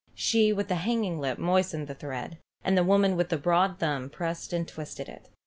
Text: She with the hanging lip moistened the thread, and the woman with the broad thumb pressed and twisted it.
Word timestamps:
She 0.15 0.51
with 0.51 0.67
the 0.67 0.77
hanging 0.77 1.19
lip 1.19 1.37
moistened 1.37 1.85
the 1.85 1.93
thread, 1.93 2.39
and 2.63 2.75
the 2.75 2.83
woman 2.83 3.15
with 3.15 3.29
the 3.29 3.37
broad 3.37 3.77
thumb 3.77 4.09
pressed 4.09 4.51
and 4.51 4.67
twisted 4.67 5.07
it. 5.07 5.29